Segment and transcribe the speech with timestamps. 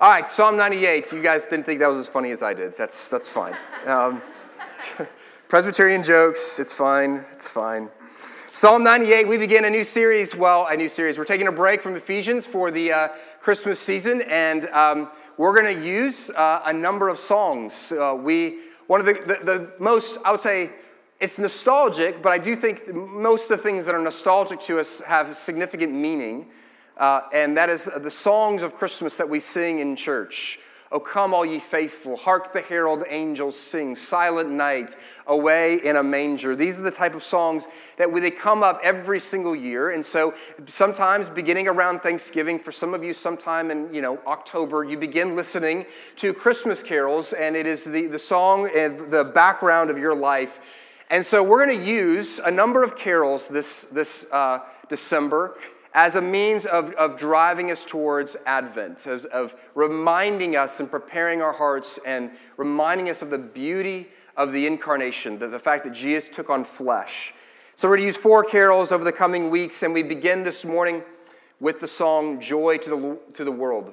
[0.00, 1.12] All right, Psalm 98.
[1.12, 2.76] You guys didn't think that was as funny as I did.
[2.76, 3.54] That's, that's fine.
[3.86, 4.20] Um,
[5.48, 7.88] Presbyterian jokes, it's fine, it's fine.
[8.50, 10.34] Psalm 98, we begin a new series.
[10.34, 11.16] Well, a new series.
[11.16, 13.08] We're taking a break from Ephesians for the uh,
[13.40, 17.92] Christmas season, and um, we're going to use uh, a number of songs.
[17.92, 18.58] Uh, we,
[18.88, 20.72] one of the, the, the most, I would say,
[21.20, 25.02] it's nostalgic, but I do think most of the things that are nostalgic to us
[25.02, 26.50] have significant meaning.
[26.96, 30.58] Uh, and that is the songs of Christmas that we sing in church.
[30.92, 34.94] O come, all ye faithful, hark the herald angels sing, silent night,
[35.26, 36.54] away in a manger.
[36.54, 39.90] These are the type of songs that they come up every single year.
[39.90, 40.34] And so
[40.66, 45.34] sometimes beginning around Thanksgiving, for some of you, sometime in you know October, you begin
[45.34, 45.86] listening
[46.16, 50.60] to Christmas carols, and it is the, the song and the background of your life.
[51.10, 55.56] And so we're going to use a number of carols this, this uh, December
[55.94, 61.40] as a means of, of driving us towards Advent, as, of reminding us and preparing
[61.40, 65.92] our hearts and reminding us of the beauty of the incarnation, the, the fact that
[65.94, 67.32] Jesus took on flesh.
[67.76, 70.64] So we're going to use four carols over the coming weeks, and we begin this
[70.64, 71.04] morning
[71.60, 73.92] with the song Joy to the, to the World.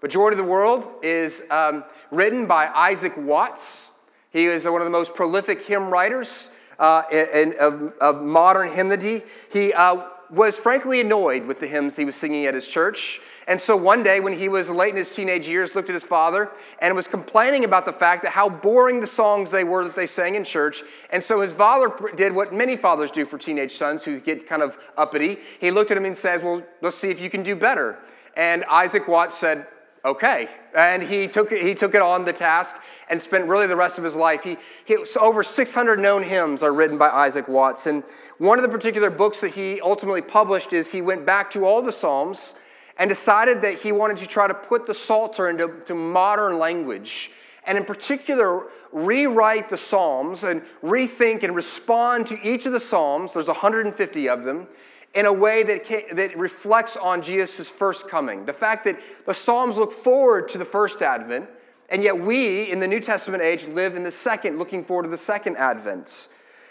[0.00, 3.90] But Joy to the World is um, written by Isaac Watts.
[4.30, 9.22] He is one of the most prolific hymn writers uh, in, of, of modern hymnody.
[9.52, 13.20] He uh, was frankly annoyed with the hymns he was singing at his church.
[13.48, 16.04] And so one day, when he was late in his teenage years, looked at his
[16.04, 16.50] father
[16.80, 20.06] and was complaining about the fact that how boring the songs they were that they
[20.06, 20.82] sang in church.
[21.10, 24.62] And so his father did what many fathers do for teenage sons who get kind
[24.62, 25.38] of uppity.
[25.60, 27.98] He looked at him and says, Well, let's see if you can do better.
[28.36, 29.66] And Isaac Watts said,
[30.04, 30.48] okay.
[30.76, 32.76] And he took, he took it on the task
[33.08, 34.42] and spent really the rest of his life.
[34.42, 37.86] He, he, over 600 known hymns are written by Isaac Watts.
[37.86, 38.04] And
[38.38, 41.82] one of the particular books that he ultimately published is he went back to all
[41.82, 42.54] the Psalms
[42.98, 47.30] and decided that he wanted to try to put the Psalter into modern language.
[47.66, 53.32] And in particular, rewrite the Psalms and rethink and respond to each of the Psalms.
[53.32, 54.66] There's 150 of them
[55.14, 58.46] in a way that, that reflects on Jesus' first coming.
[58.46, 61.48] The fact that the Psalms look forward to the first advent,
[61.88, 65.08] and yet we in the New Testament age live in the second, looking forward to
[65.08, 66.28] the second advent.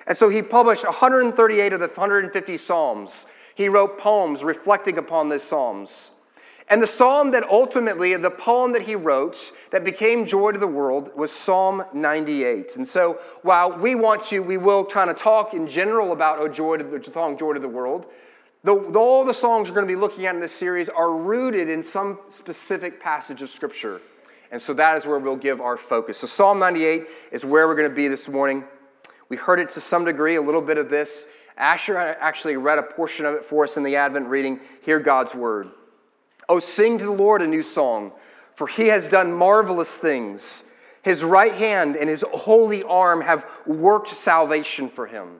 [0.08, 3.26] And so he published 138 of the 150 Psalms.
[3.56, 6.12] He wrote poems reflecting upon these Psalms.
[6.70, 10.68] And the psalm that ultimately, the poem that he wrote that became joy to the
[10.68, 12.76] world was Psalm 98.
[12.76, 16.48] And so while we want to, we will kind of talk in general about oh,
[16.48, 18.06] joy to the song Joy to the World.
[18.64, 21.16] The, the, all the songs we're going to be looking at in this series are
[21.16, 24.02] rooted in some specific passage of Scripture.
[24.52, 26.18] And so that is where we'll give our focus.
[26.18, 28.66] So, Psalm 98 is where we're going to be this morning.
[29.30, 31.28] We heard it to some degree, a little bit of this.
[31.56, 34.59] Asher actually read a portion of it for us in the Advent reading.
[34.84, 35.70] Hear God's word.
[36.50, 38.12] Oh, sing to the Lord a new song,
[38.56, 40.70] for he has done marvelous things.
[41.03, 45.40] His right hand and his holy arm have worked salvation for him.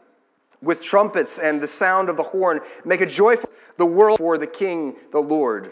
[0.61, 2.59] with trumpets and the sound of the horn.
[2.85, 5.71] Make a joyful the world for the King, the Lord.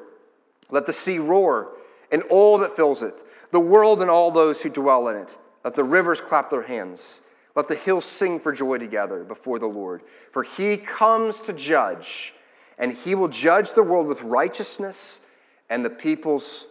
[0.72, 1.74] Let the sea roar
[2.12, 5.38] and all that fills it, the world and all those who dwell in it.
[5.64, 7.22] Let the rivers clap their hands.
[7.56, 10.02] Let the hills sing for joy together before the Lord.
[10.32, 12.34] For he comes to judge,
[12.78, 15.22] and he will judge the world with righteousness
[15.70, 16.68] and the peoples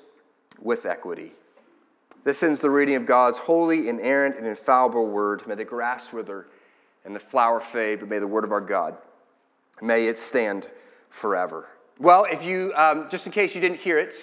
[0.60, 1.32] with equity.
[2.24, 5.46] This ends the reading of God's holy, inerrant, and infallible word.
[5.46, 6.46] May the grass wither
[7.08, 8.94] and the flower fade, but may the word of our God,
[9.80, 10.68] may it stand
[11.08, 11.66] forever.
[11.98, 14.14] Well, if you, um, just in case you didn't hear it,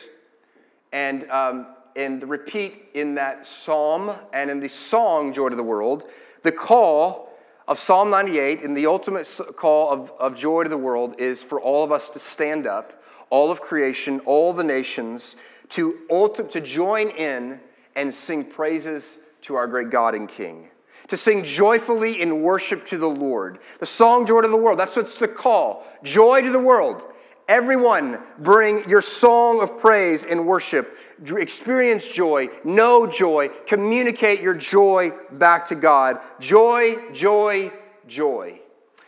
[0.94, 1.66] and um,
[1.96, 6.04] in the repeat in that psalm and in the song, Joy to the World,
[6.44, 7.34] the call
[7.68, 11.60] of Psalm 98 and the ultimate call of, of joy to the world is for
[11.60, 15.38] all of us to stand up, all of creation, all the nations,
[15.70, 17.60] to, ulti- to join in
[17.96, 20.70] and sing praises to our great God and King
[21.08, 23.60] to sing joyfully in worship to the Lord.
[23.80, 25.86] The song Joy to the World, that's what's the call.
[26.04, 27.06] Joy to the world.
[27.48, 30.98] Everyone, bring your song of praise and worship.
[31.24, 36.20] Experience joy, know joy, communicate your joy back to God.
[36.40, 37.72] Joy, joy,
[38.08, 38.62] joy.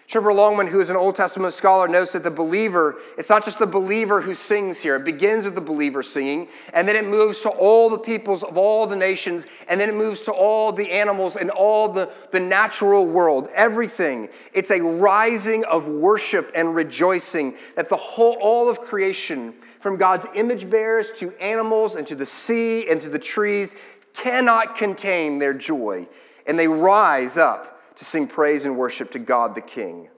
[0.08, 3.60] Tremper Longman, who is an Old Testament scholar, notes that the believer, it's not just
[3.60, 4.96] the believer who sings here.
[4.96, 8.58] It begins with the believer singing, and then it moves to all the peoples of
[8.58, 12.40] all the nations, and then it moves to all the animals and all the, the
[12.40, 14.30] natural world, everything.
[14.54, 20.26] It's a rising of worship and rejoicing that the whole, all of creation, from God's
[20.36, 23.76] image bearers to animals and to the sea and to the trees,
[24.14, 26.08] cannot contain their joy.
[26.46, 30.10] And they rise up to sing praise and worship to God the King.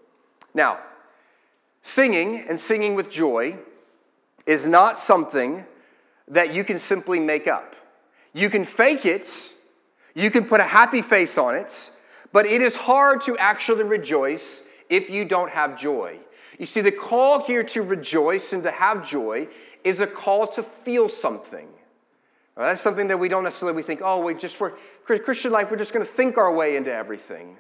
[0.54, 0.80] Now,
[1.82, 3.58] singing and singing with joy
[4.46, 5.66] is not something
[6.28, 7.76] that you can simply make up.
[8.34, 9.54] You can fake it,
[10.14, 11.90] you can put a happy face on it,
[12.34, 16.20] but it is hard to actually rejoice if you don't have joy.
[16.58, 19.48] You see, the call here to rejoice and to have joy
[19.86, 21.70] is a call to feel something.
[22.58, 25.78] That's something that we don't necessarily we think, oh, we just for Christian life, we're
[25.78, 27.56] just going to think our way into everything.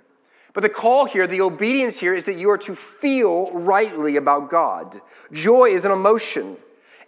[0.54, 4.50] But the call here, the obedience here, is that you are to feel rightly about
[4.50, 5.00] God.
[5.32, 6.58] Joy is an emotion,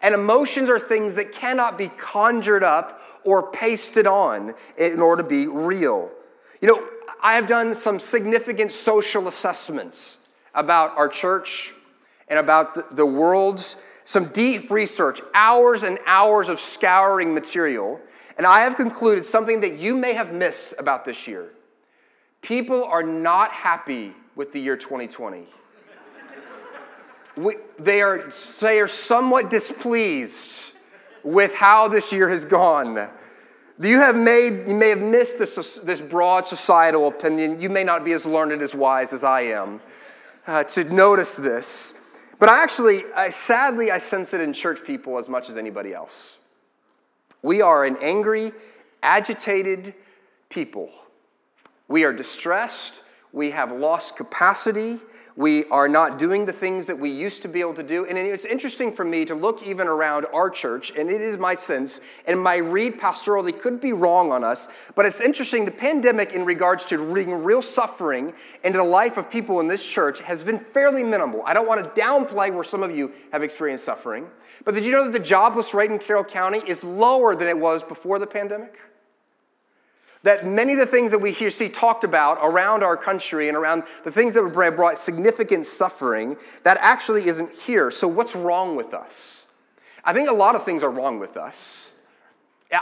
[0.01, 5.27] and emotions are things that cannot be conjured up or pasted on in order to
[5.27, 6.11] be real.
[6.61, 6.88] You know,
[7.21, 10.17] I have done some significant social assessments
[10.53, 11.73] about our church
[12.27, 17.99] and about the world's some deep research, hours and hours of scouring material,
[18.37, 21.49] and I have concluded something that you may have missed about this year.
[22.41, 25.45] People are not happy with the year 2020.
[27.38, 28.29] We, they, are,
[28.59, 30.73] they are somewhat displeased
[31.23, 33.09] with how this year has gone.
[33.79, 37.61] You have made, you may have missed this, this broad societal opinion.
[37.61, 39.79] You may not be as learned as wise as I am
[40.45, 41.95] uh, to notice this.
[42.37, 45.94] But I actually, I, sadly, I sense it in church people as much as anybody
[45.94, 46.37] else.
[47.41, 48.51] We are an angry,
[49.01, 49.94] agitated
[50.49, 50.91] people.
[51.91, 53.03] We are distressed.
[53.33, 54.95] We have lost capacity.
[55.35, 58.05] We are not doing the things that we used to be able to do.
[58.05, 61.53] And it's interesting for me to look even around our church, and it is my
[61.53, 65.65] sense, and my read pastorally could be wrong on us, but it's interesting.
[65.65, 68.33] The pandemic, in regards to bringing real suffering
[68.63, 71.44] into the life of people in this church, has been fairly minimal.
[71.45, 74.27] I don't want to downplay where some of you have experienced suffering,
[74.63, 77.57] but did you know that the jobless rate in Carroll County is lower than it
[77.57, 78.79] was before the pandemic?
[80.23, 83.57] That many of the things that we hear, see talked about around our country and
[83.57, 87.89] around the things that have brought significant suffering, that actually isn't here.
[87.89, 89.47] So, what's wrong with us?
[90.03, 91.94] I think a lot of things are wrong with us.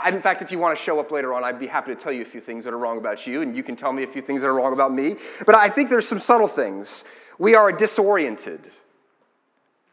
[0.06, 2.12] In fact, if you want to show up later on, I'd be happy to tell
[2.12, 4.06] you a few things that are wrong about you, and you can tell me a
[4.06, 5.16] few things that are wrong about me.
[5.44, 7.04] But I think there's some subtle things.
[7.38, 8.68] We are disoriented.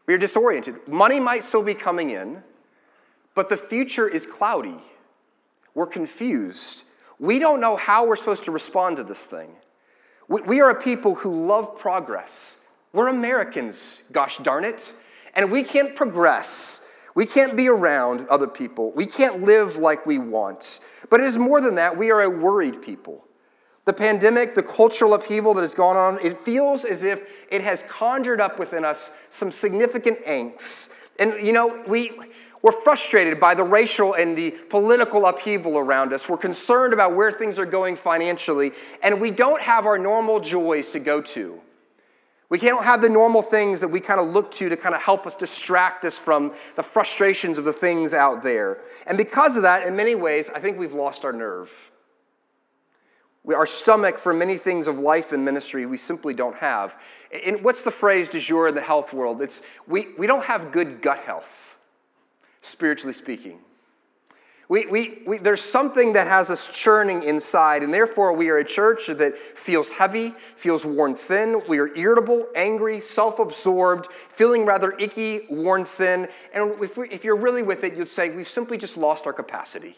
[0.06, 0.86] We are disoriented.
[0.86, 2.42] Money might still be coming in,
[3.34, 4.78] but the future is cloudy.
[5.74, 6.84] We're confused.
[7.18, 9.50] We don't know how we're supposed to respond to this thing.
[10.28, 12.60] We, we are a people who love progress.
[12.92, 14.94] We're Americans, gosh darn it.
[15.34, 16.86] And we can't progress.
[17.14, 18.92] We can't be around other people.
[18.92, 20.80] We can't live like we want.
[21.10, 21.96] But it is more than that.
[21.96, 23.24] We are a worried people.
[23.84, 27.82] The pandemic, the cultural upheaval that has gone on, it feels as if it has
[27.84, 30.90] conjured up within us some significant angst.
[31.18, 32.12] And, you know, we
[32.62, 36.28] we're frustrated by the racial and the political upheaval around us.
[36.28, 38.72] We're concerned about where things are going financially,
[39.02, 41.60] and we don't have our normal joys to go to.
[42.50, 45.02] We can't have the normal things that we kind of look to to kind of
[45.02, 48.78] help us distract us from the frustrations of the things out there.
[49.06, 51.90] And because of that, in many ways, I think we've lost our nerve.
[53.44, 57.00] We, our stomach for many things of life and ministry we simply don't have.
[57.44, 59.42] And what's the phrase du jour in the health world?
[59.42, 61.77] It's we, we don't have good gut health
[62.60, 63.58] spiritually speaking.
[64.68, 68.64] We, we, we, there's something that has us churning inside, and therefore we are a
[68.64, 71.62] church that feels heavy, feels worn thin.
[71.66, 76.28] We are irritable, angry, self absorbed, feeling rather icky, worn thin.
[76.52, 79.32] And if, we, if you're really with it, you'd say we've simply just lost our
[79.32, 79.96] capacity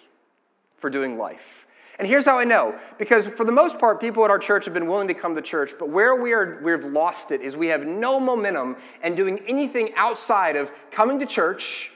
[0.76, 1.66] for doing life.
[1.98, 4.72] And here's how I know because for the most part, people at our church have
[4.72, 7.66] been willing to come to church, but where we are, we've lost it is we
[7.66, 11.90] have no momentum and doing anything outside of coming to church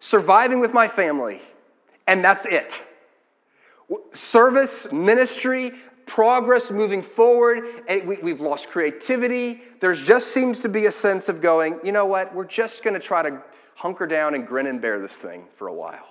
[0.00, 1.40] surviving with my family,
[2.06, 2.82] and that's it.
[4.12, 5.72] Service, ministry,
[6.06, 9.62] progress moving forward, and we, have lost creativity.
[9.78, 12.94] There just seems to be a sense of going, you know what, we're just going
[12.94, 13.40] to try to
[13.76, 16.08] hunker down and grin and bear this thing for a while.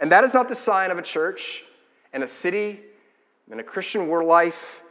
[0.00, 1.64] And that is not the sign of a church
[2.12, 2.80] and a city
[3.50, 4.82] and a Christian world life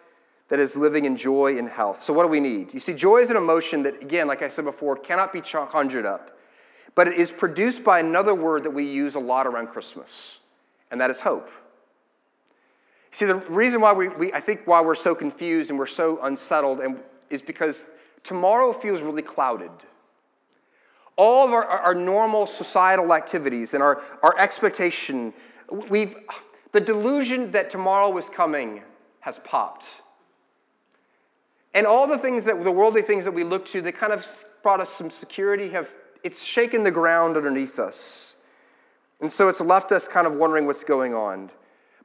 [0.49, 2.01] that is living in joy and health.
[2.01, 2.73] So, what do we need?
[2.73, 6.05] You see, joy is an emotion that, again, like I said before, cannot be conjured
[6.05, 6.34] up
[6.95, 10.39] but it is produced by another word that we use a lot around Christmas,
[10.89, 11.51] and that is hope.
[13.11, 16.19] See, the reason why we, we, I think why we're so confused and we're so
[16.23, 16.99] unsettled, and
[17.29, 17.85] is because
[18.23, 19.71] tomorrow feels really clouded.
[21.15, 25.33] All of our, our normal societal activities and our, our expectation,
[25.89, 26.17] we've,
[26.73, 28.81] the delusion that tomorrow was coming
[29.21, 30.01] has popped.
[31.73, 34.45] And all the things that, the worldly things that we look to that kind of
[34.61, 35.89] brought us some security have,
[36.25, 38.37] it's shaken the ground underneath us.
[39.21, 41.51] And so it's left us kind of wondering what's going on.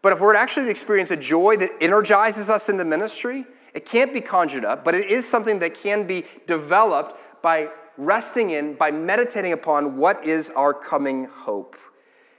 [0.02, 3.86] But if we're to actually experience a joy that energizes us in the ministry, it
[3.86, 8.74] can't be conjured up, but it is something that can be developed by resting in,
[8.74, 11.76] by meditating upon what is our coming hope.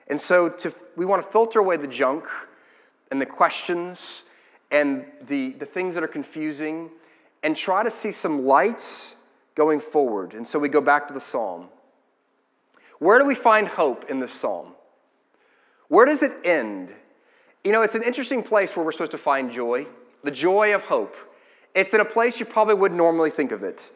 [0.08, 2.26] And so to, we want to filter away the junk
[3.10, 4.26] and the questions
[4.70, 6.92] and the, the things that are confusing
[7.42, 9.16] and try to see some light
[9.56, 10.34] going forward.
[10.34, 11.68] And so we go back to the psalm.
[13.00, 14.74] Where do we find hope in this psalm?
[15.88, 16.94] Where does it end?
[17.64, 19.88] You know, it's an interesting place where we're supposed to find joy,
[20.24, 21.16] the joy of hope.
[21.74, 23.92] It's in a place you probably wouldn't normally think of it.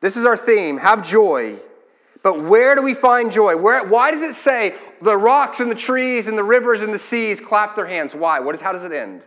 [0.00, 1.56] This is our theme have joy.
[2.22, 3.56] But where do we find joy?
[3.56, 6.98] Where, why does it say the rocks and the trees and the rivers and the
[6.98, 8.14] seas clap their hands?
[8.14, 8.40] Why?
[8.40, 9.22] What is, how does it end?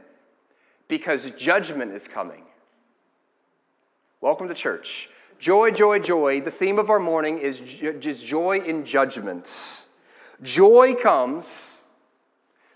[0.88, 2.44] Because judgment is coming.
[4.22, 5.10] Welcome to church.
[5.44, 6.40] Joy, joy, joy.
[6.40, 9.90] The theme of our morning is, just joy in judgments.
[10.42, 11.84] Joy comes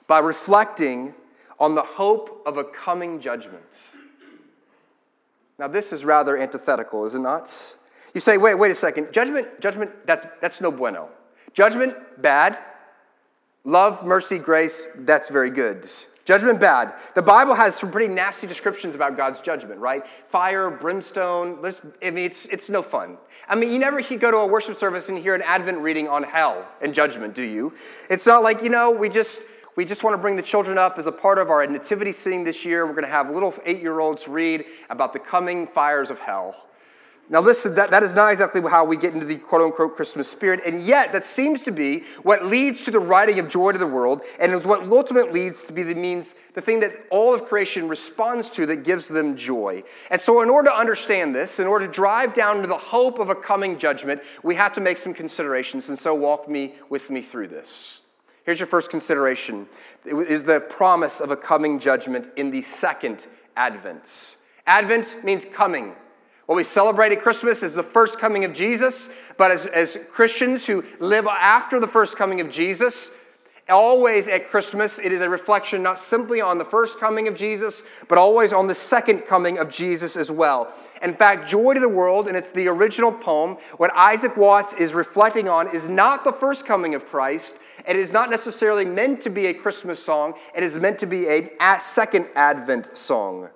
[0.05, 1.13] by reflecting
[1.61, 3.95] on the hope of a coming judgment.
[5.57, 7.77] Now, this is rather antithetical, is it not?
[8.13, 9.13] You say, wait, wait a second.
[9.13, 11.09] Judgment, judgment, that's, that's no bueno.
[11.53, 12.59] Judgment, bad.
[13.63, 15.87] Love, mercy, grace, that's very good.
[16.27, 16.93] Judgment, bad.
[17.15, 20.05] The Bible has some pretty nasty descriptions about God's judgment, right?
[20.25, 21.65] Fire, brimstone.
[22.03, 23.17] I mean, it's, it's no fun.
[23.47, 26.23] I mean, you never go to a worship service and hear an Advent reading on
[26.23, 27.73] hell and judgment, do you?
[28.09, 29.41] It's not like, you know, we just
[29.77, 32.43] we just want to bring the children up as a part of our nativity scene
[32.43, 32.85] this year.
[32.85, 36.67] We're going to have little eight year olds read about the coming fires of hell.
[37.29, 40.29] Now, listen, that, that is not exactly how we get into the quote unquote Christmas
[40.29, 43.77] spirit, and yet that seems to be what leads to the writing of joy to
[43.77, 47.33] the world, and is what ultimately leads to be the means, the thing that all
[47.33, 49.83] of creation responds to that gives them joy.
[50.09, 53.19] And so, in order to understand this, in order to drive down to the hope
[53.19, 57.09] of a coming judgment, we have to make some considerations, and so walk me with
[57.09, 58.01] me through this.
[58.45, 59.67] Here's your first consideration
[60.05, 64.37] is the promise of a coming judgment in the second advent.
[64.65, 65.93] Advent means coming.
[66.47, 70.65] What we celebrate at Christmas is the first coming of Jesus, but as, as Christians
[70.65, 73.11] who live after the first coming of Jesus,
[73.67, 77.83] always at Christmas, it is a reflection not simply on the first coming of Jesus,
[78.07, 80.73] but always on the second coming of Jesus as well.
[81.01, 84.93] In fact, Joy to the World, and it's the original poem, what Isaac Watts is
[84.93, 87.57] reflecting on is not the first coming of Christ.
[87.85, 91.27] It is not necessarily meant to be a Christmas song, it is meant to be
[91.27, 93.49] a second Advent song.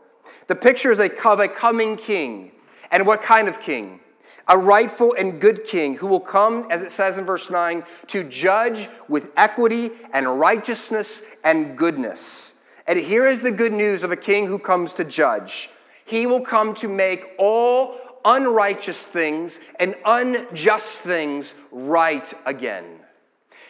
[0.47, 2.50] The picture is of a coming king.
[2.91, 3.99] And what kind of king?
[4.47, 8.23] a rightful and good king who will come, as it says in verse 9, to
[8.23, 12.55] judge with equity and righteousness and goodness.
[12.87, 15.69] And here is the good news of a king who comes to judge
[16.11, 23.00] he will come to make all unrighteous things and unjust things right again.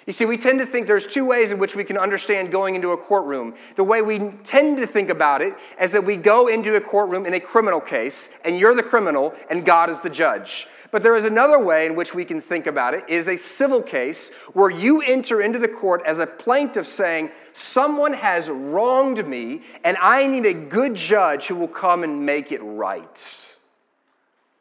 [0.08, 2.74] You see, we tend to think there's two ways in which we can understand going
[2.74, 3.54] into a courtroom.
[3.76, 7.28] The way we tend to think about it is that we go into a courtroom
[7.28, 10.66] in a criminal case, and you're the criminal, and God is the judge.
[10.90, 13.82] But there is another way in which we can think about it is a civil
[13.82, 19.62] case where you enter into the court as a plaintiff saying, Someone has wronged me,
[19.84, 23.58] and I need a good judge who will come and make it right.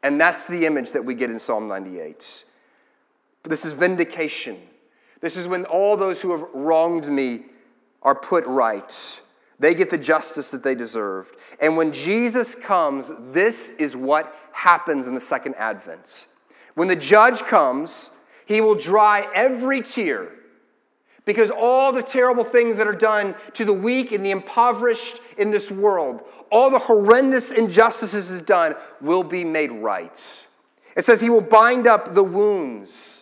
[0.03, 2.45] And that's the image that we get in Psalm 98.
[3.43, 4.57] This is vindication.
[5.21, 7.45] This is when all those who have wronged me
[8.01, 9.21] are put right.
[9.59, 11.35] They get the justice that they deserved.
[11.61, 16.25] And when Jesus comes, this is what happens in the second advent.
[16.73, 18.11] When the judge comes,
[18.47, 20.31] he will dry every tear
[21.25, 25.51] because all the terrible things that are done to the weak and the impoverished in
[25.51, 30.47] this world, all the horrendous injustices that are done, will be made right.
[30.97, 33.20] It says he will bind up the wounds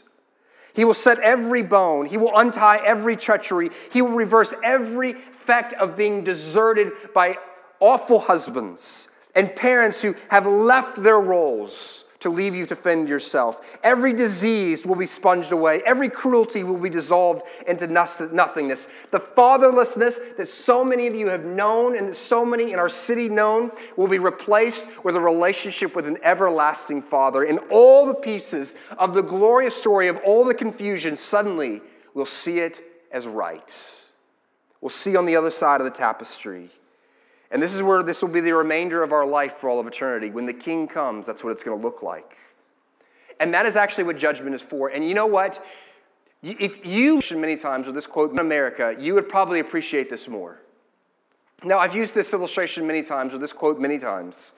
[0.79, 2.05] he will set every bone.
[2.05, 3.69] He will untie every treachery.
[3.91, 7.37] He will reverse every effect of being deserted by
[7.81, 13.79] awful husbands and parents who have left their roles to leave you to fend yourself.
[13.83, 15.81] Every disease will be sponged away.
[15.85, 18.87] Every cruelty will be dissolved into nothingness.
[19.11, 22.89] The fatherlessness that so many of you have known and that so many in our
[22.89, 27.43] city known will be replaced with a relationship with an everlasting father.
[27.43, 31.81] And all the pieces of the glorious story of all the confusion, suddenly
[32.13, 33.95] we'll see it as right.
[34.81, 36.69] We'll see on the other side of the tapestry.
[37.51, 39.87] And this is where this will be the remainder of our life for all of
[39.87, 40.29] eternity.
[40.29, 42.37] When the king comes, that's what it's going to look like.
[43.39, 44.89] And that is actually what judgment is for.
[44.89, 45.65] And you know what?
[46.43, 50.27] If you mentioned many times with this quote in America, you would probably appreciate this
[50.27, 50.59] more.
[51.63, 54.53] Now, I've used this illustration many times, or this quote many times.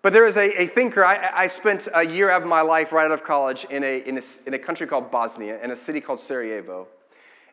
[0.00, 3.04] But there is a, a thinker, I, I, spent a year of my life right
[3.04, 6.00] out of college in a, in, a, in a country called Bosnia, in a city
[6.00, 6.86] called Sarajevo.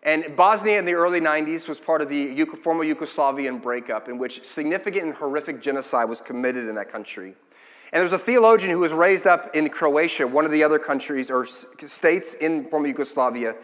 [0.05, 4.45] And Bosnia in the early 90s was part of the former Yugoslavian breakup, in which
[4.45, 7.29] significant and horrific genocide was committed in that country.
[7.29, 10.77] And there was a theologian who was raised up in Croatia, one of the other
[10.77, 13.55] countries or states in former Yugoslavia.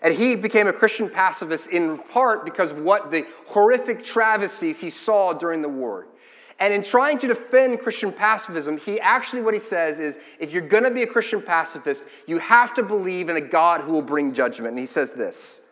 [0.00, 4.88] And he became a Christian pacifist in part because of what the horrific travesties he
[4.88, 6.06] saw during the war.
[6.58, 10.66] And in trying to defend Christian pacifism, he actually, what he says is if you're
[10.66, 14.02] going to be a Christian pacifist, you have to believe in a God who will
[14.02, 14.70] bring judgment.
[14.70, 15.66] And he says this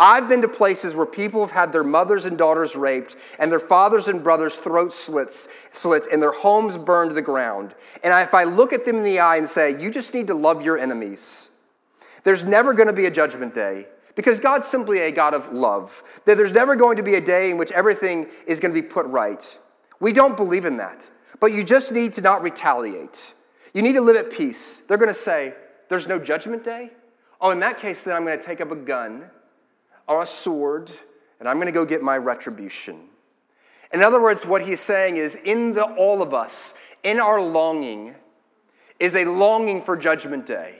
[0.00, 3.58] I've been to places where people have had their mothers and daughters raped, and their
[3.58, 7.74] fathers and brothers' throats slits, slits, and their homes burned to the ground.
[8.04, 10.34] And if I look at them in the eye and say, You just need to
[10.34, 11.50] love your enemies,
[12.22, 16.02] there's never going to be a judgment day because God's simply a God of love.
[16.24, 18.86] That there's never going to be a day in which everything is going to be
[18.86, 19.58] put right.
[20.00, 21.10] We don't believe in that.
[21.40, 23.34] But you just need to not retaliate.
[23.74, 24.80] You need to live at peace.
[24.80, 25.54] They're going to say,
[25.88, 26.92] There's no judgment day?
[27.40, 29.30] Oh, in that case, then I'm going to take up a gun
[30.08, 30.90] or a sword
[31.38, 32.98] and I'm going to go get my retribution.
[33.92, 36.74] In other words, what he's saying is, in the all of us,
[37.04, 38.16] in our longing,
[38.98, 40.78] is a longing for judgment day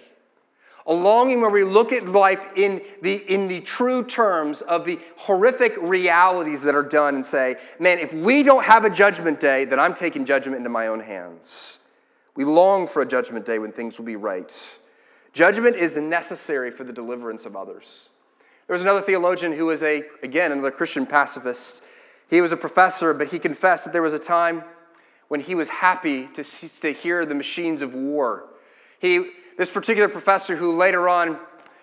[0.89, 4.99] a longing where we look at life in the, in the true terms of the
[5.19, 9.67] horrific realities that are done and say, man, if we don't have a judgment day,
[9.67, 11.79] then I'm taking judgment into my own hands.
[12.35, 14.81] We long for a judgment day when things will be right.
[15.35, 18.09] Judgment is necessary for the deliverance of others.
[18.69, 21.83] There was another theologian who was a, again, another Christian pacifist.
[22.31, 24.63] He was a professor, but he confessed that there was a time
[25.27, 28.45] when he was happy to, to hear the machines of war.
[29.01, 31.37] He this particular professor, who later on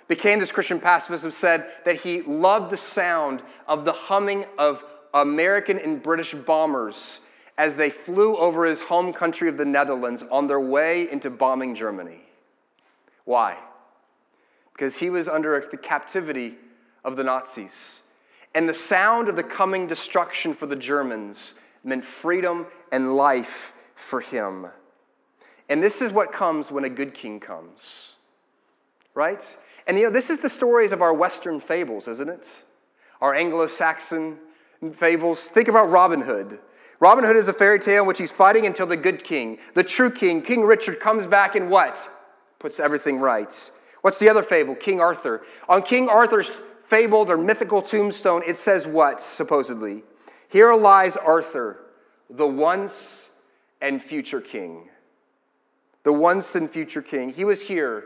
[0.08, 5.77] became this Christian pacifist, said that he loved the sound of the humming of American
[5.77, 7.20] and British bombers
[7.58, 11.75] as they flew over his home country of the Netherlands on their way into bombing
[11.75, 12.22] Germany.
[13.25, 13.57] Why?
[14.72, 16.55] Because he was under the captivity
[17.05, 18.01] of the Nazis.
[18.53, 24.20] And the sound of the coming destruction for the Germans meant freedom and life for
[24.20, 24.68] him.
[25.70, 28.13] And this is what comes when a good king comes,
[29.13, 29.57] right?
[29.87, 32.63] And you know, this is the stories of our Western fables, isn't it?
[33.22, 34.37] Our Anglo Saxon
[34.94, 35.48] fables.
[35.48, 36.59] Think about Robin Hood.
[37.00, 39.83] Robin Hood is a fairy tale in which he's fighting until the good king, the
[39.83, 42.09] true king, King Richard, comes back and what?
[42.59, 43.72] Puts everything right.
[44.01, 44.75] What's the other fable?
[44.75, 45.41] King Arthur.
[45.68, 50.04] On King Arthur's fabled or mythical tombstone, it says what, supposedly?
[50.48, 51.80] Here lies Arthur,
[52.30, 53.32] the once
[53.82, 54.90] and future king
[56.06, 57.32] the once and future king.
[57.32, 58.06] He was here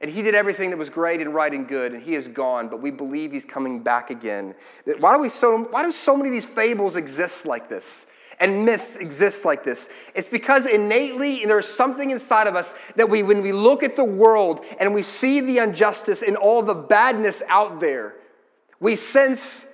[0.00, 2.68] and he did everything that was great and right and good, and he is gone,
[2.68, 4.54] but we believe he's coming back again.
[4.98, 8.10] Why do, we so, why do so many of these fables exist like this?
[8.38, 9.88] And myths exist like this.
[10.14, 14.04] It's because innately there's something inside of us that we, when we look at the
[14.04, 18.14] world and we see the injustice and all the badness out there,
[18.78, 19.72] we sense,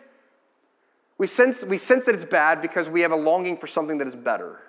[1.19, 4.07] we sense, we sense that it's bad because we have a longing for something that
[4.07, 4.61] is better.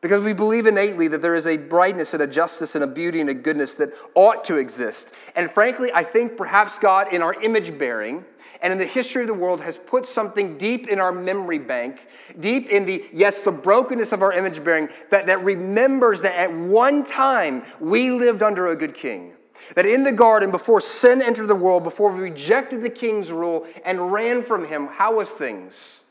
[0.00, 3.20] Because we believe innately that there is a brightness and a justice and a beauty
[3.20, 5.12] and a goodness that ought to exist.
[5.34, 8.24] And frankly, I think perhaps God, in our image bearing
[8.62, 12.06] and in the history of the world, has put something deep in our memory bank,
[12.38, 16.52] deep in the, yes, the brokenness of our image bearing, that, that remembers that at
[16.52, 19.32] one time we lived under a good king.
[19.74, 23.66] That in the garden, before sin entered the world, before we rejected the king's rule
[23.84, 26.04] and ran from him, how was things?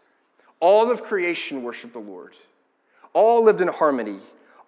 [0.59, 2.35] All of creation worshiped the Lord.
[3.17, 4.19] All lived in harmony,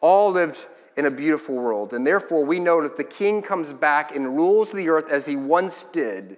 [0.02, 0.66] all lived
[0.98, 1.94] in a beautiful world.
[1.94, 5.36] And therefore, we know that the king comes back and rules the earth as he
[5.36, 6.36] once did,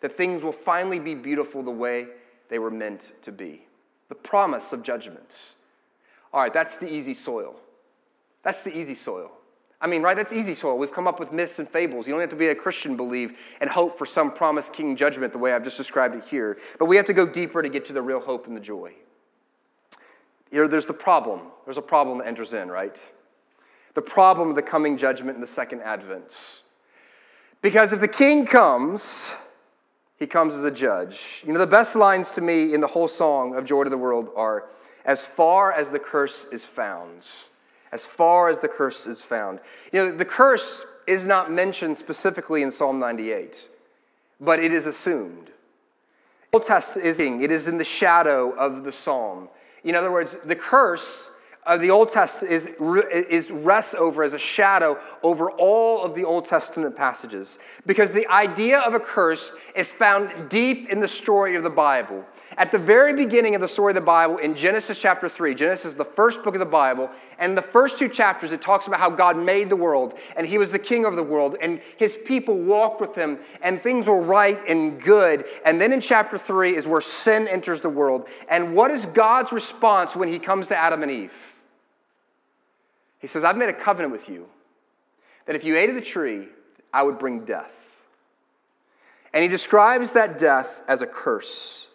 [0.00, 2.08] that things will finally be beautiful the way
[2.48, 3.64] they were meant to be.
[4.08, 5.52] The promise of judgment.
[6.32, 7.54] All right, that's the easy soil.
[8.42, 9.30] That's the easy soil.
[9.80, 10.16] I mean, right?
[10.16, 10.76] That's easy soil.
[10.76, 12.08] We've come up with myths and fables.
[12.08, 15.32] You don't have to be a Christian, believe, and hope for some promised king judgment
[15.32, 16.58] the way I've just described it here.
[16.80, 18.94] But we have to go deeper to get to the real hope and the joy.
[20.52, 21.40] Here, there's the problem.
[21.64, 23.10] There's a problem that enters in, right?
[23.94, 26.62] The problem of the coming judgment in the second advent.
[27.62, 29.34] Because if the king comes,
[30.18, 31.42] he comes as a judge.
[31.46, 33.98] You know, the best lines to me in the whole song of Joy to the
[33.98, 34.68] World are
[35.04, 37.26] as far as the curse is found.
[37.90, 39.60] As far as the curse is found.
[39.92, 43.68] You know, the curse is not mentioned specifically in Psalm 98,
[44.40, 45.46] but it is assumed.
[45.46, 49.48] The Old Testament is it is in the shadow of the psalm.
[49.84, 51.30] In other words, the curse
[51.64, 56.24] of the Old Testament is, is rests over as a shadow over all of the
[56.24, 57.58] Old Testament passages.
[57.86, 62.24] Because the idea of a curse is found deep in the story of the Bible.
[62.56, 65.92] At the very beginning of the story of the Bible, in Genesis chapter 3, Genesis
[65.92, 69.00] is the first book of the Bible, and the first two chapters, it talks about
[69.00, 72.18] how God made the world, and He was the king of the world, and His
[72.24, 75.44] people walked with Him, and things were right and good.
[75.64, 78.28] And then in chapter 3 is where sin enters the world.
[78.48, 81.62] And what is God's response when He comes to Adam and Eve?
[83.18, 84.48] He says, I've made a covenant with you
[85.46, 86.48] that if you ate of the tree,
[86.92, 88.02] I would bring death.
[89.32, 91.88] And he describes that death as a curse.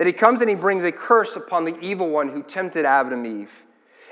[0.00, 3.12] That he comes and he brings a curse upon the evil one who tempted Adam
[3.12, 3.66] and Eve.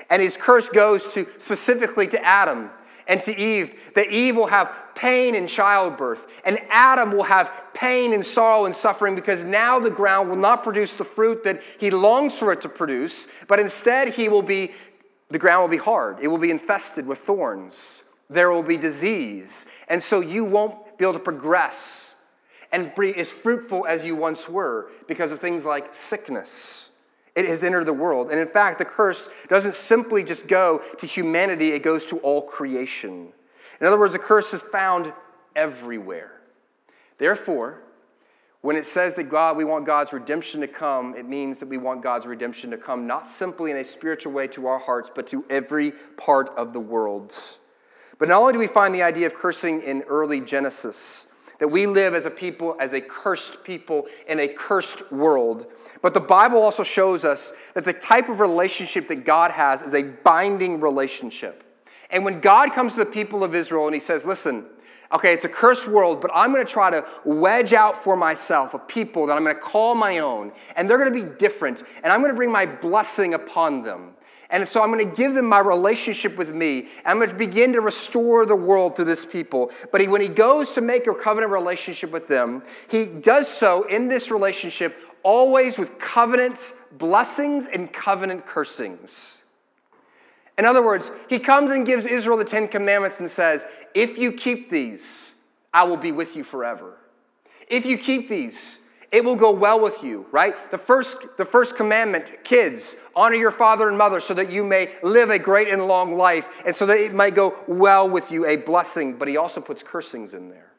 [0.07, 2.69] And his curse goes to specifically to Adam
[3.07, 8.13] and to Eve, that Eve will have pain in childbirth, and Adam will have pain
[8.13, 11.89] and sorrow and suffering because now the ground will not produce the fruit that he
[11.89, 14.71] longs for it to produce, but instead he will be
[15.31, 19.65] the ground will be hard, it will be infested with thorns, there will be disease,
[19.87, 22.18] and so you won't be able to progress
[22.71, 26.89] and be as fruitful as you once were because of things like sickness.
[27.35, 28.31] It has entered the world.
[28.31, 32.41] And in fact, the curse doesn't simply just go to humanity, it goes to all
[32.41, 33.31] creation.
[33.79, 35.13] In other words, the curse is found
[35.55, 36.41] everywhere.
[37.17, 37.81] Therefore,
[38.61, 41.77] when it says that God, we want God's redemption to come, it means that we
[41.77, 45.27] want God's redemption to come not simply in a spiritual way to our hearts, but
[45.27, 47.37] to every part of the world.
[48.17, 51.27] But not only do we find the idea of cursing in early Genesis,
[51.59, 55.67] that we live as a people, as a cursed people in a cursed world,
[56.01, 59.93] but the Bible also shows us that the type of relationship that God has is
[59.93, 61.63] a binding relationship.
[62.09, 64.65] And when God comes to the people of Israel and he says, Listen,
[65.11, 68.73] okay, it's a cursed world, but I'm going to try to wedge out for myself
[68.73, 71.83] a people that I'm going to call my own, and they're going to be different,
[72.03, 74.13] and I'm going to bring my blessing upon them.
[74.51, 76.79] And so I'm going to give them my relationship with me.
[76.79, 79.71] And I'm going to begin to restore the world through this people.
[79.91, 83.83] But he, when he goes to make a covenant relationship with them, he does so
[83.83, 89.43] in this relationship always with covenants, blessings, and covenant cursings.
[90.57, 94.31] In other words, he comes and gives Israel the Ten Commandments and says, If you
[94.31, 95.35] keep these,
[95.73, 96.97] I will be with you forever.
[97.69, 98.79] If you keep these,
[99.11, 100.69] it will go well with you, right?
[100.71, 104.93] The first, the first commandment, kids, honor your father and mother so that you may
[105.01, 108.45] live a great and long life and so that it might go well with you,
[108.45, 109.17] a blessing.
[109.17, 110.71] But he also puts cursings in there.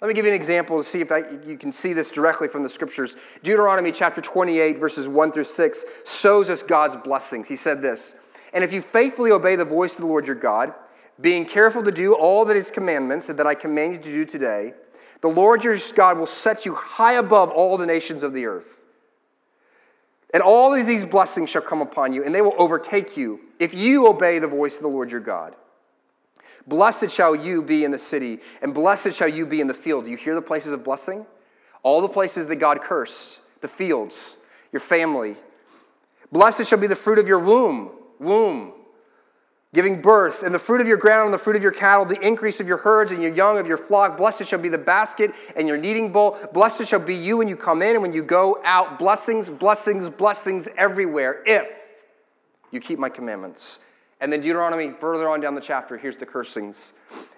[0.00, 2.48] Let me give you an example to see if I, you can see this directly
[2.48, 3.16] from the scriptures.
[3.42, 7.48] Deuteronomy chapter 28, verses 1 through 6, shows us God's blessings.
[7.48, 8.14] He said this
[8.52, 10.74] and if you faithfully obey the voice of the Lord your God,
[11.20, 14.24] being careful to do all that his commandments and that I command you to do
[14.24, 14.74] today,
[15.20, 18.80] the Lord your God will set you high above all the nations of the earth.
[20.32, 23.74] And all of these blessings shall come upon you, and they will overtake you if
[23.74, 25.56] you obey the voice of the Lord your God.
[26.66, 30.04] Blessed shall you be in the city, and blessed shall you be in the field.
[30.04, 31.26] Do you hear the places of blessing?
[31.82, 34.38] All the places that God cursed, the fields,
[34.70, 35.34] your family.
[36.30, 38.72] Blessed shall be the fruit of your womb womb,
[39.72, 42.20] giving birth, and the fruit of your ground and the fruit of your cattle, the
[42.26, 44.16] increase of your herds and your young of your flock.
[44.16, 46.36] Blessed shall be the basket and your kneading bowl.
[46.52, 48.98] Blessed shall be you when you come in and when you go out.
[48.98, 51.68] Blessings, blessings, blessings everywhere, if
[52.72, 53.78] you keep my commandments.
[54.20, 56.92] And then Deuteronomy, further on down the chapter, here's the cursings.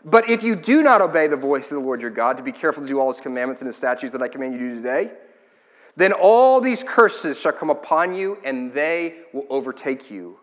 [0.05, 2.51] But if you do not obey the voice of the Lord your God, to be
[2.51, 4.77] careful to do all his commandments and his statutes that I command you to do
[4.77, 5.12] today,
[5.97, 10.38] then all these curses shall come upon you, and they will overtake you.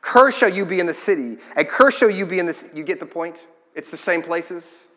[0.00, 2.64] Curse shall you be in the city, and curse shall you be in this.
[2.74, 3.46] You get the point?
[3.74, 4.88] It's the same places.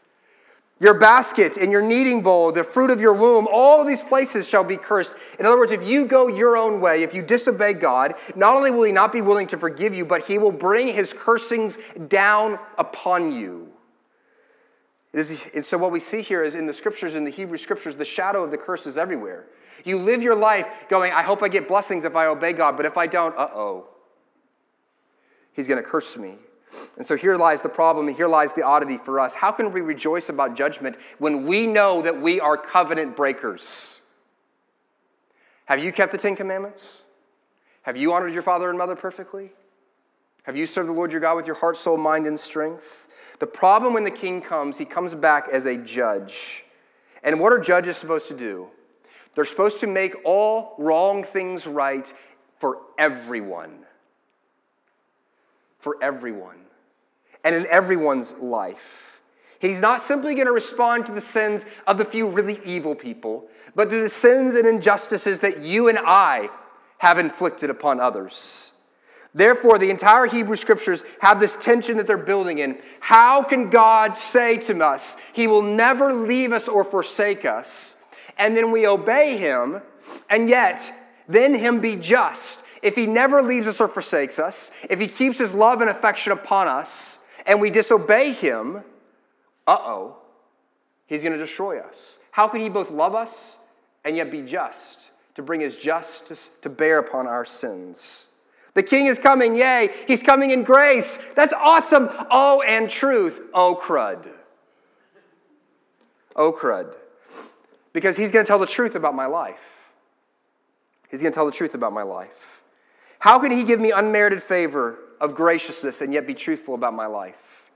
[0.80, 4.64] Your basket and your kneading bowl, the fruit of your womb, all these places shall
[4.64, 5.14] be cursed.
[5.38, 8.72] In other words, if you go your own way, if you disobey God, not only
[8.72, 12.58] will He not be willing to forgive you, but He will bring His cursings down
[12.80, 13.72] upon you.
[15.14, 18.06] and so, what we see here is in the scriptures, in the Hebrew scriptures, the
[18.06, 19.46] shadow of the curse is everywhere.
[19.84, 22.88] You live your life going, I hope I get blessings if I obey God, but
[22.88, 23.88] if I don't, uh oh
[25.54, 26.36] he's going to curse me.
[26.98, 29.36] And so here lies the problem, and here lies the oddity for us.
[29.36, 34.02] How can we rejoice about judgment when we know that we are covenant breakers?
[35.66, 37.04] Have you kept the Ten Commandments?
[37.84, 39.52] Have you honored your father and mother perfectly?
[40.44, 43.08] Have you served the Lord your God with your heart, soul, mind, and strength?
[43.40, 46.64] The problem when the king comes, he comes back as a judge.
[47.24, 48.70] And what are judges supposed to do?
[49.36, 52.12] They're supposed to make all wrong things right
[52.60, 53.86] for everyone
[55.82, 56.58] for everyone
[57.44, 59.22] and in everyone's life.
[59.60, 63.48] He's not simply going to respond to the sins of the few really evil people,
[63.76, 66.50] but to the sins and injustices that you and I
[67.00, 68.74] have inflicted upon others.
[69.34, 72.80] Therefore, the entire Hebrew scriptures have this tension that they're building in.
[73.00, 77.96] How can God say to us, He will never leave us or forsake us,
[78.38, 79.82] and then we obey Him,
[80.30, 80.91] and yet
[81.28, 82.63] then Him be just?
[82.82, 86.32] If He never leaves us or forsakes us, if He keeps His love and affection
[86.32, 88.84] upon us, and we disobey Him,
[89.67, 90.17] uh oh,
[91.06, 92.17] He's going to destroy us.
[92.32, 93.58] How can He both love us
[94.04, 98.28] and yet be just to bring His justice to bear upon our sins?
[98.74, 99.89] The king is coming, yay.
[100.08, 101.20] He's coming in grace.
[101.36, 102.08] That's awesome.
[102.30, 103.41] Oh, and truth.
[103.54, 104.30] Oh, crud.
[106.36, 106.96] Oh, crud.
[107.91, 109.91] Because he's going to tell the truth about my life.
[111.10, 112.63] He's going to tell the truth about my life.
[113.22, 117.06] How can he give me unmerited favor of graciousness and yet be truthful about my
[117.06, 117.70] life?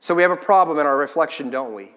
[0.00, 1.92] So we have a problem in our reflection, don't we?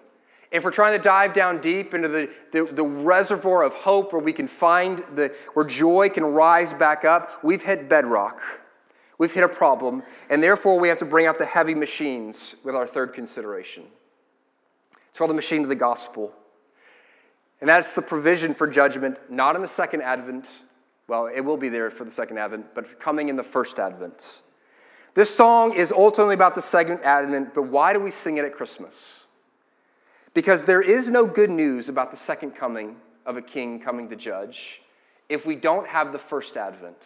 [0.52, 4.22] If we're trying to dive down deep into the, the, the, reservoir of hope where
[4.22, 8.40] we can find the, where joy can rise back up, we've hit bedrock.
[9.18, 12.76] We've hit a problem, and therefore we have to bring out the heavy machines with
[12.76, 13.82] our third consideration.
[15.08, 16.32] It's called the machine of the gospel.
[17.60, 20.62] And that's the provision for judgment, not in the second advent.
[21.08, 24.42] Well, it will be there for the second advent, but coming in the first advent.
[25.14, 28.52] This song is ultimately about the second advent, but why do we sing it at
[28.52, 29.26] Christmas?
[30.34, 34.16] Because there is no good news about the second coming of a king coming to
[34.16, 34.82] judge
[35.28, 36.98] if we don't have the first advent.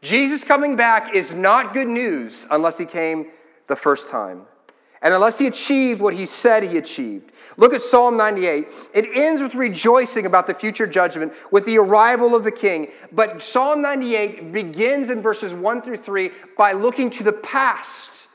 [0.00, 3.26] Jesus coming back is not good news unless he came
[3.66, 4.46] the first time.
[5.02, 7.32] And unless he achieved what he said he achieved.
[7.56, 8.66] Look at Psalm 98.
[8.94, 12.90] It ends with rejoicing about the future judgment with the arrival of the king.
[13.12, 18.28] But Psalm 98 begins in verses 1 through 3 by looking to the past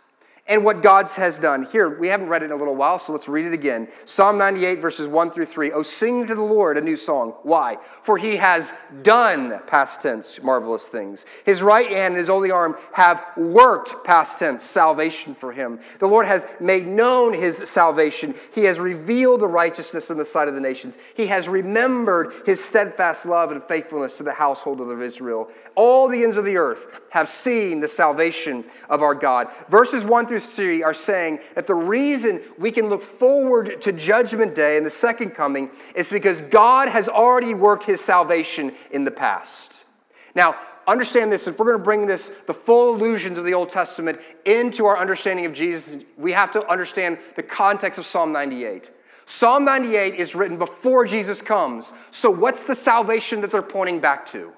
[0.47, 1.63] and what God has done.
[1.63, 3.87] Here, we haven't read it in a little while, so let's read it again.
[4.05, 5.71] Psalm 98, verses 1 through 3.
[5.71, 7.33] Oh, sing to the Lord a new song.
[7.41, 7.77] Why?
[7.81, 11.25] For he has done, past tense, marvelous things.
[11.45, 15.79] His right hand and his holy arm have worked, past tense, salvation for him.
[15.97, 18.35] The Lord has made known his salvation.
[18.53, 20.99] He has revealed the righteousness in the sight of the nations.
[21.15, 25.49] He has remembered his steadfast love and faithfulness to the household of Israel.
[25.73, 29.47] All the ends of the earth have seen the salvation of our God.
[29.69, 34.55] Verses 1 through through are saying that the reason we can look forward to Judgment
[34.55, 39.11] Day and the second coming is because God has already worked his salvation in the
[39.11, 39.85] past.
[40.33, 40.55] Now,
[40.87, 41.47] understand this.
[41.47, 44.97] If we're going to bring this the full illusions of the old testament into our
[44.97, 48.91] understanding of jesus we have to understand the context of psalm 98
[49.25, 51.93] psalm 98 is written before jesus comes.
[52.11, 54.53] So what's the salvation that they're pointing back to?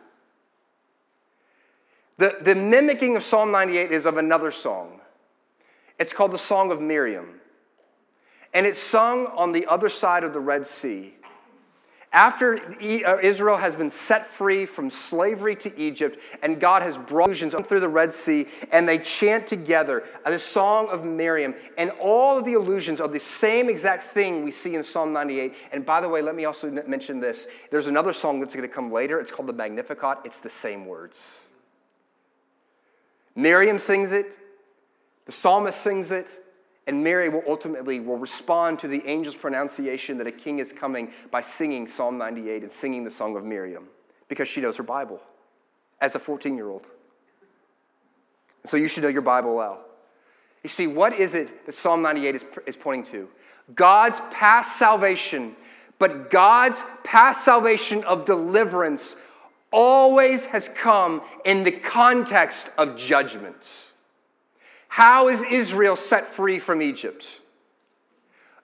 [2.17, 4.96] The, the mimicking of psalm 98 is of another song
[5.99, 7.41] it's called the Song of Miriam.
[8.53, 11.13] And it's sung on the other side of the Red Sea.
[12.13, 17.35] After uh, Israel has been set free from slavery to Egypt, and God has brought
[17.35, 21.53] them through the Red Sea, and they chant together the Song of Miriam.
[21.77, 25.53] And all of the allusions are the same exact thing we see in Psalm 98.
[25.73, 28.73] And by the way, let me also mention this there's another song that's going to
[28.73, 29.19] come later.
[29.19, 31.49] It's called the Magnificat, it's the same words.
[33.35, 34.35] Miriam sings it,
[35.27, 36.39] the psalmist sings it,
[36.87, 41.11] and Mary will ultimately will respond to the angel's pronunciation that a king is coming
[41.29, 43.89] by singing Psalm 98 and singing the song of Miriam
[44.29, 45.21] because she knows her Bible
[45.99, 46.89] as a 14 year old.
[48.65, 49.81] So you should know your Bible well.
[50.63, 53.29] You see, what is it that Psalm 98 is, is pointing to?
[53.75, 55.57] God's past salvation,
[55.99, 59.17] but God's past salvation of deliverance
[59.71, 63.91] always has come in the context of judgment.
[64.87, 67.41] How is Israel set free from Egypt?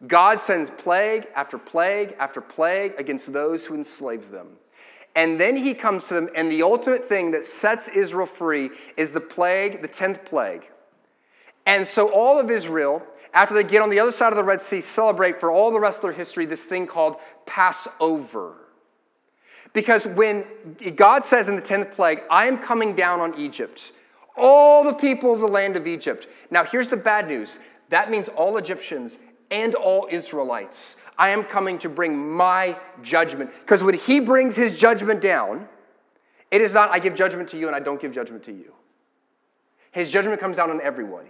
[0.08, 4.58] God sends plague after plague after plague against those who enslave them.
[5.16, 9.12] And then he comes to them, and the ultimate thing that sets Israel free is
[9.12, 10.70] the plague, the 10th plague.
[11.66, 14.60] And so all of Israel, after they get on the other side of the Red
[14.60, 18.56] Sea, celebrate for all the rest of their history this thing called Passover.
[19.72, 20.46] Because when
[20.96, 23.92] God says in the 10th plague, I am coming down on Egypt,
[24.36, 26.28] all the people of the land of Egypt.
[26.50, 29.18] Now, here's the bad news that means all Egyptians
[29.52, 30.98] and all Israelites.
[31.18, 33.52] I am coming to bring my judgment.
[33.60, 35.68] Because when he brings his judgment down,
[36.50, 38.74] it is not I give judgment to you and I don't give judgment to you.
[39.92, 41.30] His judgment comes down on everybody.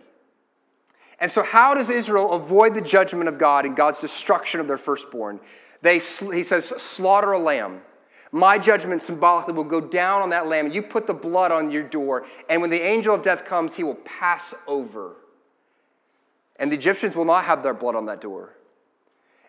[1.19, 4.77] And so, how does Israel avoid the judgment of God and God's destruction of their
[4.77, 5.39] firstborn?
[5.81, 7.81] They, he says, slaughter a lamb.
[8.35, 10.71] My judgment symbolically will go down on that lamb.
[10.71, 13.83] You put the blood on your door, and when the angel of death comes, he
[13.83, 15.17] will pass over.
[16.57, 18.55] And the Egyptians will not have their blood on that door.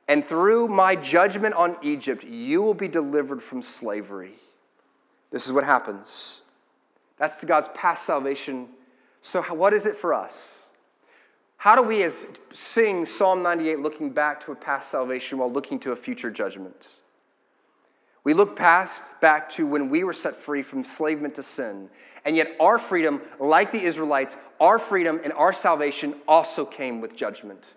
[0.06, 4.32] And through my judgment on Egypt, you will be delivered from slavery.
[5.30, 6.42] This is what happens.
[7.16, 8.68] That's God's past salvation.
[9.22, 10.66] So, what is it for us?
[11.56, 15.78] How do we as sing Psalm 98 looking back to a past salvation while looking
[15.80, 17.00] to a future judgment?
[18.24, 21.90] We look past back to when we were set free from enslavement to sin.
[22.24, 27.14] And yet our freedom, like the Israelites, our freedom and our salvation also came with
[27.14, 27.74] judgment.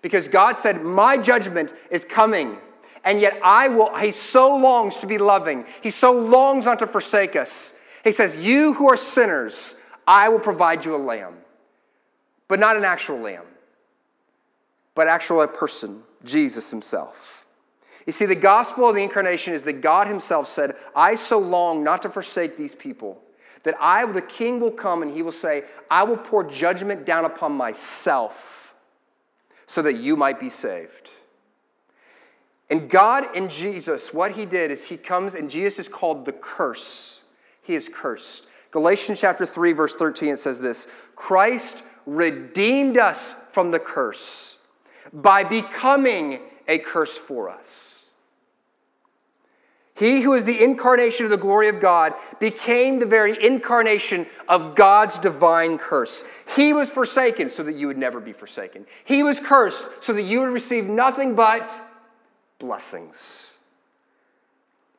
[0.00, 2.58] Because God said, My judgment is coming.
[3.04, 5.66] And yet I will, He so longs to be loving.
[5.82, 7.74] He so longs not to forsake us.
[8.02, 9.76] He says, You who are sinners,
[10.06, 11.34] I will provide you a lamb
[12.52, 13.46] but not an actual lamb,
[14.94, 17.41] but actual a person, Jesus himself.
[18.06, 21.84] You see, the gospel of the incarnation is that God himself said, I so long
[21.84, 23.22] not to forsake these people
[23.62, 27.24] that I, the king, will come and he will say, I will pour judgment down
[27.24, 28.74] upon myself
[29.66, 31.10] so that you might be saved.
[32.68, 36.32] And God in Jesus, what he did is he comes and Jesus is called the
[36.32, 37.22] curse.
[37.62, 38.46] He is cursed.
[38.70, 44.58] Galatians chapter 3, verse 13, it says this Christ redeemed us from the curse
[45.12, 47.92] by becoming a curse for us.
[49.94, 54.74] He who is the incarnation of the glory of God became the very incarnation of
[54.74, 56.24] God's divine curse.
[56.56, 58.86] He was forsaken so that you would never be forsaken.
[59.04, 61.68] He was cursed so that you would receive nothing but
[62.58, 63.58] blessings.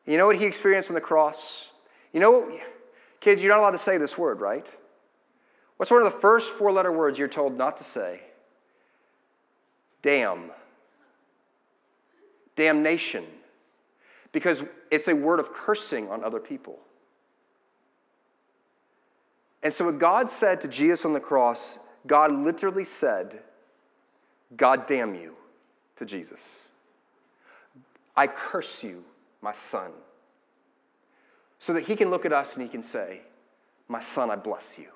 [0.06, 1.72] You know what he experienced on the cross?
[2.12, 2.60] You know?
[3.20, 4.74] Kids, you're not allowed to say this word, right?
[5.78, 8.22] What's one of the first four letter words you're told not to say?
[10.02, 10.52] Damn.
[12.56, 13.26] Damnation.
[14.32, 16.80] Because it's a word of cursing on other people.
[19.62, 23.40] And so, what God said to Jesus on the cross, God literally said,
[24.58, 25.36] God damn you
[25.96, 26.70] to Jesus.
[28.16, 29.04] I curse you,
[29.42, 29.92] my son.
[31.60, 33.22] So that he can look at us and he can say,
[33.88, 34.90] My son, I bless you.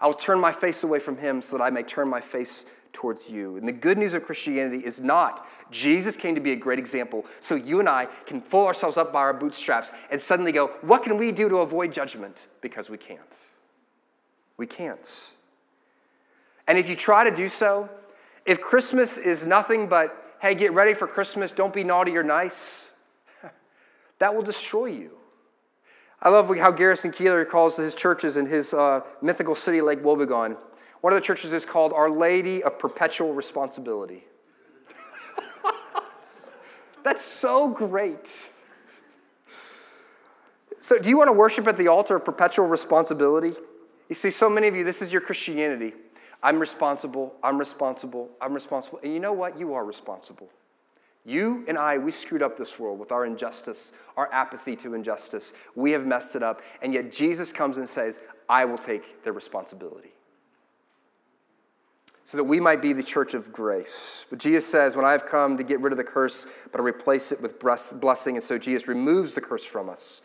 [0.00, 2.64] I will turn my face away from him so that I may turn my face
[2.92, 3.56] towards you.
[3.56, 7.24] And the good news of Christianity is not Jesus came to be a great example,
[7.40, 11.02] so you and I can pull ourselves up by our bootstraps and suddenly go, What
[11.02, 12.48] can we do to avoid judgment?
[12.60, 13.36] Because we can't.
[14.56, 15.30] We can't.
[16.66, 17.88] And if you try to do so,
[18.44, 22.90] if Christmas is nothing but, hey, get ready for Christmas, don't be naughty or nice,
[24.18, 25.12] that will destroy you.
[26.22, 30.56] I love how Garrison Keillor calls his churches in his uh, mythical city, Lake Wobegon.
[31.00, 34.24] One of the churches is called Our Lady of Perpetual Responsibility.
[37.02, 38.50] That's so great.
[40.78, 43.52] So, do you want to worship at the altar of perpetual responsibility?
[44.08, 45.92] You see, so many of you, this is your Christianity.
[46.42, 48.98] I'm responsible, I'm responsible, I'm responsible.
[49.02, 49.58] And you know what?
[49.58, 50.48] You are responsible.
[51.24, 55.52] You and I, we screwed up this world with our injustice, our apathy to injustice.
[55.74, 56.62] We have messed it up.
[56.80, 60.12] And yet Jesus comes and says, I will take the responsibility.
[62.30, 64.24] So that we might be the church of grace.
[64.30, 66.84] But Jesus says, When I have come to get rid of the curse, but I
[66.84, 68.36] replace it with blessing.
[68.36, 70.22] And so Jesus removes the curse from us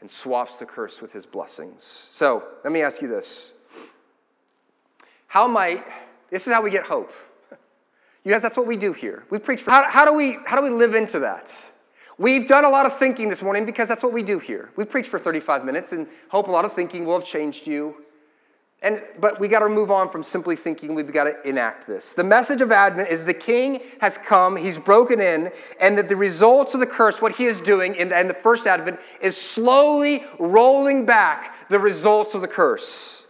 [0.00, 1.82] and swaps the curse with his blessings.
[1.82, 3.54] So let me ask you this
[5.26, 5.84] How might,
[6.30, 7.10] this is how we get hope.
[8.22, 9.24] You guys, that's what we do here.
[9.28, 9.62] We preach.
[9.62, 11.72] For, how, how, do we, how do we live into that?
[12.18, 14.70] We've done a lot of thinking this morning because that's what we do here.
[14.76, 17.96] We preach for 35 minutes and hope a lot of thinking will have changed you.
[18.82, 20.96] And, but we got to move on from simply thinking.
[20.96, 22.14] We've got to enact this.
[22.14, 26.16] The message of Advent is the King has come, he's broken in, and that the
[26.16, 30.24] results of the curse, what he is doing in, in the first Advent, is slowly
[30.40, 33.24] rolling back the results of the curse.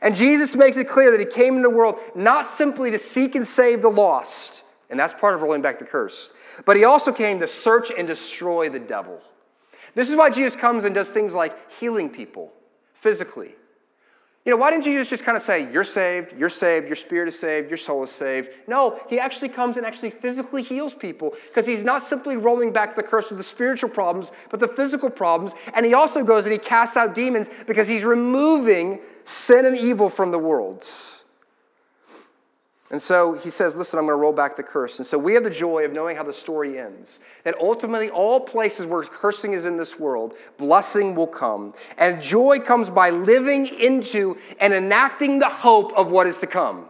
[0.00, 3.34] And Jesus makes it clear that he came into the world not simply to seek
[3.34, 6.32] and save the lost, and that's part of rolling back the curse,
[6.64, 9.20] but he also came to search and destroy the devil.
[9.94, 12.52] This is why Jesus comes and does things like healing people
[12.94, 13.54] physically.
[14.48, 17.28] You know, why didn't Jesus just kind of say, You're saved, you're saved, your spirit
[17.28, 18.48] is saved, your soul is saved?
[18.66, 22.96] No, he actually comes and actually physically heals people because he's not simply rolling back
[22.96, 25.54] the curse of the spiritual problems, but the physical problems.
[25.74, 30.08] And he also goes and he casts out demons because he's removing sin and evil
[30.08, 30.82] from the world.
[32.90, 34.98] And so he says, Listen, I'm going to roll back the curse.
[34.98, 37.20] And so we have the joy of knowing how the story ends.
[37.44, 41.74] That ultimately, all places where cursing is in this world, blessing will come.
[41.98, 46.86] And joy comes by living into and enacting the hope of what is to come.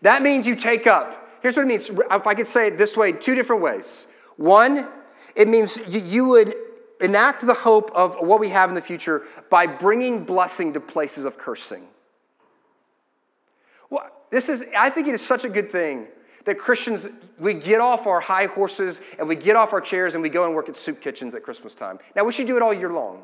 [0.00, 1.18] That means you take up.
[1.42, 1.90] Here's what it means.
[1.90, 4.06] If I could say it this way, two different ways.
[4.36, 4.88] One,
[5.36, 6.54] it means you would
[7.00, 11.24] enact the hope of what we have in the future by bringing blessing to places
[11.24, 11.86] of cursing.
[14.32, 16.08] This is, I think it is such a good thing
[16.46, 17.06] That Christians,
[17.38, 20.44] we get off our high horses and we get off our chairs and we go
[20.44, 22.00] and work at soup kitchens at Christmas time.
[22.16, 23.22] Now, we should do it all year long.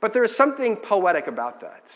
[0.00, 1.90] But there is something poetic about that.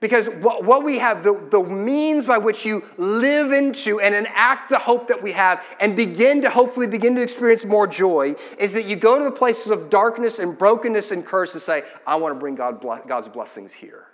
[0.00, 4.70] Because what, what we have, the, the means by which you live into and enact
[4.70, 8.72] the hope that we have and begin to hopefully begin to experience more joy is
[8.72, 12.16] that you go to the places of darkness and brokenness and curse and say, I
[12.16, 14.06] want to bring God, God's blessings here.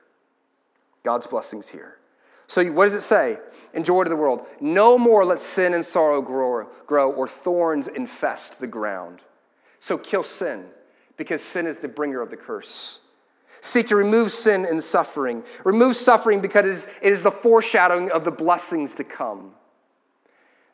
[1.02, 1.96] God's blessings here.
[2.46, 3.38] So, what does it say
[3.74, 4.46] in Joy to the World?
[4.60, 9.20] No more let sin and sorrow grow, grow or thorns infest the ground.
[9.78, 10.66] So, kill sin
[11.16, 13.02] because sin is the bringer of the curse.
[13.60, 15.44] Seek to remove sin and suffering.
[15.64, 19.52] Remove suffering because it is the foreshadowing of the blessings to come.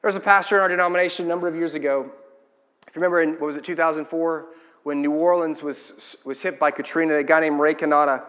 [0.00, 2.10] There was a pastor in our denomination a number of years ago.
[2.86, 4.46] If you remember, in what was it, 2004,
[4.84, 8.24] when New Orleans was, was hit by Katrina, a guy named Ray Cannata.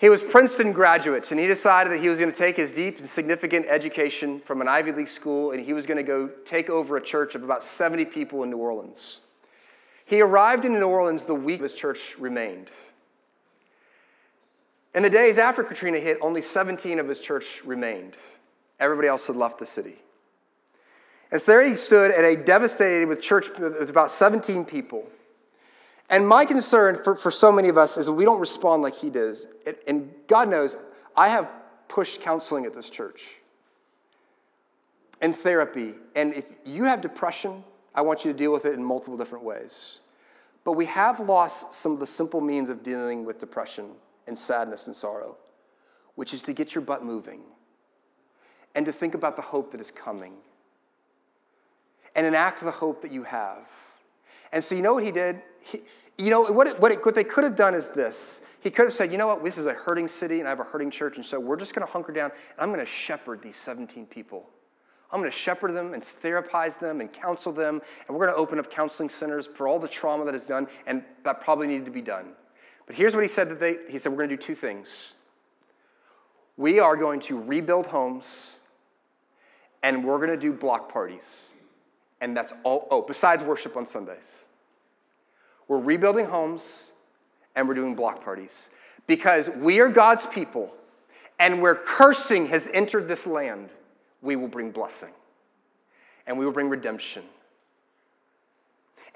[0.00, 2.98] He was Princeton graduate, and he decided that he was going to take his deep
[2.98, 6.70] and significant education from an Ivy League school, and he was going to go take
[6.70, 9.20] over a church of about 70 people in New Orleans.
[10.06, 12.70] He arrived in New Orleans the week his church remained.
[14.94, 18.16] In the days after Katrina hit, only 17 of his church remained.
[18.80, 19.96] Everybody else had left the city.
[21.30, 25.06] And so there he stood at a devastated with church with about 17 people.
[26.10, 29.10] And my concern for, for so many of us is we don't respond like he
[29.10, 29.46] does.
[29.86, 30.76] And God knows,
[31.16, 31.54] I have
[31.86, 33.40] pushed counseling at this church
[35.20, 35.94] and therapy.
[36.16, 37.62] And if you have depression,
[37.94, 40.00] I want you to deal with it in multiple different ways.
[40.64, 43.92] But we have lost some of the simple means of dealing with depression
[44.26, 45.36] and sadness and sorrow,
[46.16, 47.40] which is to get your butt moving
[48.74, 50.34] and to think about the hope that is coming
[52.16, 53.68] and enact the hope that you have.
[54.52, 55.42] And so, you know what he did?
[55.62, 55.80] He,
[56.18, 58.58] you know, what, it, what, it, what they could have done is this.
[58.62, 60.60] He could have said, you know what, this is a hurting city and I have
[60.60, 62.86] a hurting church, and so we're just going to hunker down and I'm going to
[62.86, 64.46] shepherd these 17 people
[65.12, 67.80] I'm going to shepherd them and therapize them and counsel them.
[68.06, 70.68] And we're going to open up counseling centers for all the trauma that is done,
[70.86, 72.32] and that probably needed to be done.
[72.86, 75.14] But here's what he said that they, he said, we're going to do two things.
[76.56, 78.60] We are going to rebuild homes,
[79.82, 81.50] and we're going to do block parties.
[82.20, 84.46] And that's all, oh, besides worship on Sundays.
[85.68, 86.92] We're rebuilding homes,
[87.54, 88.70] and we're doing block parties.
[89.06, 90.74] Because we are God's people,
[91.38, 93.70] and where cursing has entered this land,
[94.22, 95.10] we will bring blessing
[96.26, 97.24] and we will bring redemption.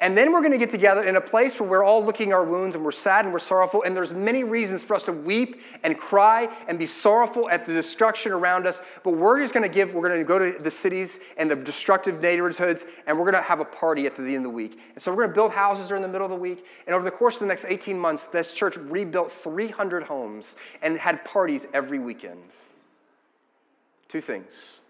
[0.01, 2.45] And then we're going to get together in a place where we're all looking our
[2.45, 3.85] wounds and we're sad and we're sorrowful.
[3.85, 7.73] And there's many reasons for us to weep and cry and be sorrowful at the
[7.73, 8.83] destruction around us.
[9.05, 11.55] But we're just going to give, we're going to go to the cities and the
[11.55, 14.81] destructive neighborhoods and we're going to have a party at the end of the week.
[14.95, 16.67] And so we're going to build houses during the middle of the week.
[16.87, 20.99] And over the course of the next 18 months, this church rebuilt 300 homes and
[20.99, 22.43] had parties every weekend.
[24.09, 24.81] Two things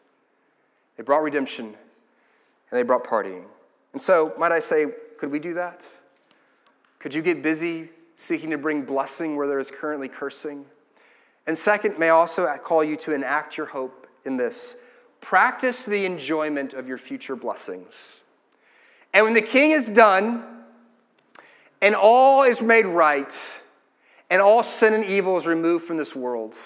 [0.97, 1.75] they brought redemption and
[2.71, 3.45] they brought partying.
[3.95, 4.86] And so, might I say,
[5.18, 5.88] could we do that?
[6.99, 10.66] Could you get busy seeking to bring blessing where there is currently cursing?
[11.47, 14.76] And second, may I also call you to enact your hope in this
[15.20, 18.24] practice the enjoyment of your future blessings.
[19.14, 20.45] And when the king is done
[21.80, 23.62] and all is made right
[24.28, 26.57] and all sin and evil is removed from this world,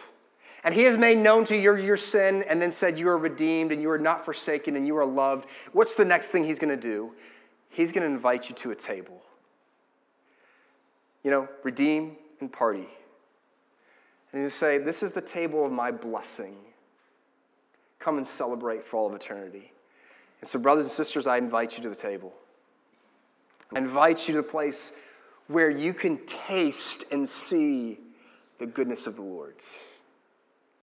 [0.69, 3.73] and he has made known to you your sin and then said, You are redeemed
[3.73, 5.49] and you are not forsaken and you are loved.
[5.73, 7.15] What's the next thing he's going to do?
[7.71, 9.23] He's going to invite you to a table.
[11.25, 12.85] You know, redeem and party.
[14.31, 16.59] And he'll say, This is the table of my blessing.
[17.99, 19.73] Come and celebrate for all of eternity.
[20.43, 22.35] And so, brothers and sisters, I invite you to the table.
[23.75, 24.93] I invite you to the place
[25.47, 28.01] where you can taste and see
[28.59, 29.55] the goodness of the Lord.